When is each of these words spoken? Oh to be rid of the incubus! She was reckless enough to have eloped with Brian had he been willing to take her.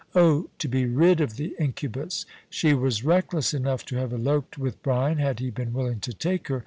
Oh 0.15 0.49
to 0.57 0.67
be 0.67 0.85
rid 0.87 1.21
of 1.21 1.35
the 1.37 1.55
incubus! 1.59 2.25
She 2.49 2.73
was 2.73 3.03
reckless 3.03 3.53
enough 3.53 3.85
to 3.85 3.97
have 3.97 4.11
eloped 4.11 4.57
with 4.57 4.81
Brian 4.81 5.19
had 5.19 5.39
he 5.39 5.51
been 5.51 5.73
willing 5.73 5.99
to 5.99 6.11
take 6.11 6.47
her. 6.47 6.59